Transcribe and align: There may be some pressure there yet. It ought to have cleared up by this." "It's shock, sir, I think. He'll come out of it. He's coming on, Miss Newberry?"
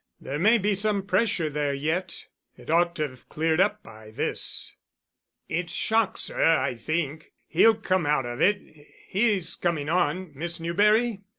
There 0.19 0.39
may 0.39 0.57
be 0.57 0.73
some 0.73 1.05
pressure 1.05 1.47
there 1.47 1.75
yet. 1.75 2.25
It 2.57 2.71
ought 2.71 2.95
to 2.95 3.07
have 3.07 3.29
cleared 3.29 3.61
up 3.61 3.83
by 3.83 4.09
this." 4.09 4.73
"It's 5.47 5.73
shock, 5.73 6.17
sir, 6.17 6.43
I 6.57 6.73
think. 6.73 7.33
He'll 7.45 7.75
come 7.75 8.07
out 8.07 8.25
of 8.25 8.41
it. 8.41 8.61
He's 9.09 9.55
coming 9.55 9.89
on, 9.89 10.31
Miss 10.33 10.59
Newberry?" 10.59 11.21